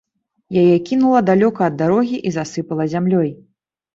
[0.61, 3.29] Яе кінула далёка ад дарогі і засыпала зямлёй.